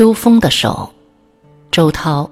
[0.00, 0.90] 秋风的手，
[1.70, 2.30] 周涛。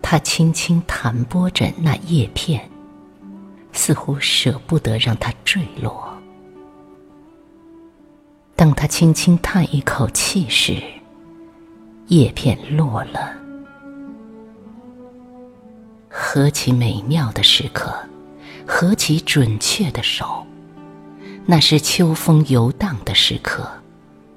[0.00, 2.70] 他轻轻弹拨着那叶片，
[3.72, 6.08] 似乎舍不得让它坠落。
[8.54, 10.80] 当他轻轻叹一口气时，
[12.06, 13.34] 叶片落了。
[16.08, 17.92] 何其美妙的时刻，
[18.70, 20.44] 何其准确的手！
[21.46, 23.66] 那是秋风游荡的时刻，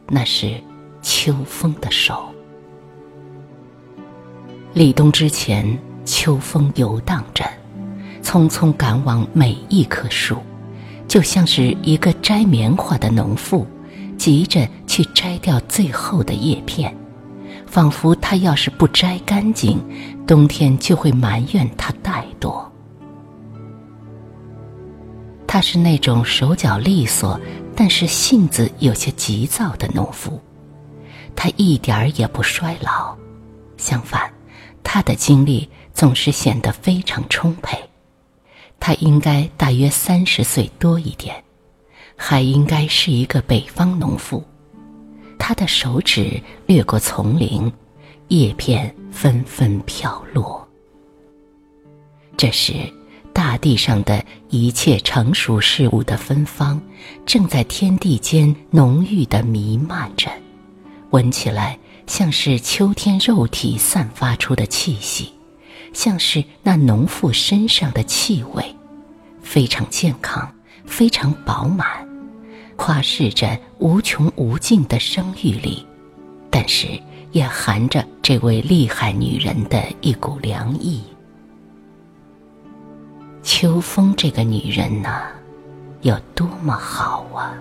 [0.07, 0.53] 那是
[1.01, 2.33] 秋风的手。
[4.73, 7.43] 立冬之前，秋风游荡着，
[8.23, 10.37] 匆匆赶往每一棵树，
[11.09, 13.67] 就像是一个摘棉花的农妇，
[14.17, 16.95] 急着去摘掉最后的叶片，
[17.67, 19.77] 仿佛他要是不摘干净，
[20.25, 21.91] 冬天就会埋怨他
[25.53, 27.37] 他是那种手脚利索，
[27.75, 30.39] 但是性子有些急躁的农夫，
[31.35, 33.13] 他一点儿也不衰老，
[33.75, 34.31] 相反。
[34.81, 37.77] 他的精力总是显得非常充沛，
[38.79, 41.43] 他应该大约三十岁多一点，
[42.15, 44.41] 还应该是一个北方农妇。
[45.37, 47.69] 他的手指掠过丛林，
[48.29, 50.65] 叶片纷纷飘落。
[52.37, 52.89] 这时，
[53.51, 56.81] 大地上的一切成熟事物的芬芳，
[57.25, 60.31] 正在天地间浓郁的弥漫着，
[61.09, 61.77] 闻起来。
[62.07, 65.33] 像是秋天肉体散发出的气息，
[65.91, 68.73] 像是那农妇身上的气味，
[69.41, 70.49] 非常健康，
[70.85, 71.85] 非常饱满，
[72.77, 75.85] 夸示着无穷无尽的生育力，
[76.49, 76.87] 但是
[77.33, 81.03] 也含着这位厉害女人的一股凉意。
[83.61, 85.21] 秋风这个女人呐，
[86.01, 87.53] 有多么好啊！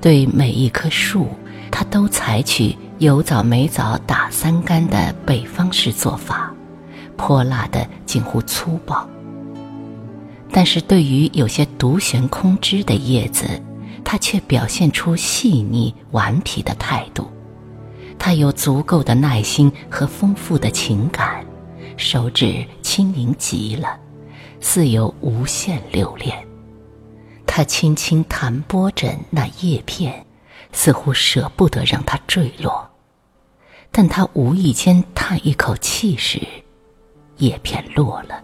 [0.00, 1.28] 对每一棵树。
[1.70, 6.50] 他都采取有枣没枣打三竿的北方式做法，
[7.14, 9.06] 泼辣的近乎粗暴。
[10.50, 13.44] 但是对于有些独悬空枝的叶子，
[14.02, 17.30] 他却表现出细腻顽皮的态度。
[18.18, 21.44] 他有足够的耐心和丰富的情感，
[21.98, 23.98] 手指轻盈极了，
[24.62, 26.42] 似有无限留恋。
[27.46, 30.24] 他轻轻弹拨着那叶片。
[30.74, 32.90] 似乎舍不得让它坠落，
[33.90, 36.40] 但他无意间叹一口气时，
[37.36, 38.42] 叶片落了。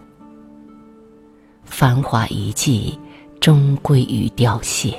[1.65, 2.99] 繁华一季，
[3.39, 4.95] 终归于凋谢。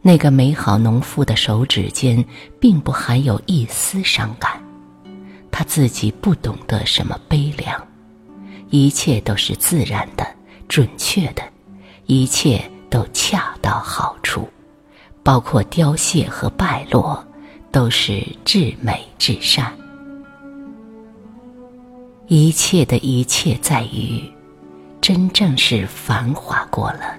[0.00, 2.24] 那个美好农妇的手指间，
[2.58, 4.58] 并不含有一丝伤感。
[5.50, 7.86] 他自己不懂得什么悲凉，
[8.76, 10.26] 一切都是自然的、
[10.66, 11.44] 准确的，
[12.06, 14.48] 一切都恰到好处。
[15.22, 17.24] 包括凋谢和败落，
[17.70, 19.72] 都是至美至善。
[22.26, 24.20] 一切的一切在于，
[25.00, 27.16] 真正是繁华过了。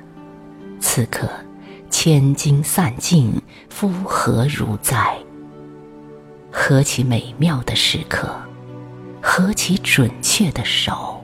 [0.82, 1.30] 此刻，
[1.90, 3.32] 千金散尽，
[3.70, 5.18] 夫何如哉？
[6.52, 8.30] 何其美妙的时刻，
[9.22, 11.22] 何其准确的手。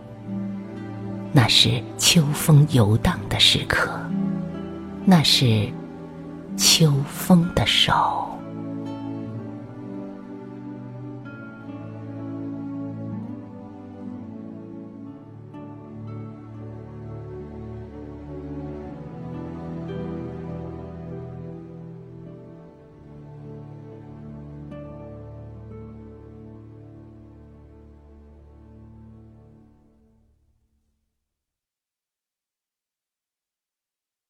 [1.31, 3.89] 那是秋风游荡的时刻，
[5.05, 5.71] 那是。
[6.57, 8.30] 秋风的手。